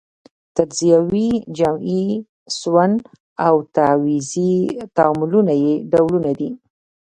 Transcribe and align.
تجزیوي، 0.55 1.29
جمعي، 1.57 2.05
سون 2.57 2.91
او 3.45 3.55
تعویضي 3.75 4.53
تعاملونه 4.97 5.53
یې 5.63 5.73
ډولونه 5.91 6.31
دي. 6.39 6.49